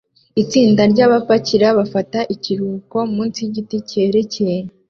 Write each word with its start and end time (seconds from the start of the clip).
Itsinda 0.41 0.81
ryabapakira 0.91 1.67
bafata 1.79 2.19
ikiruhuko 2.35 2.97
munsi 3.15 3.37
yigiti 3.45 3.75
cyegereye 3.89 4.61